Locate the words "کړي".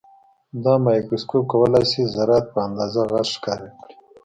3.79-3.93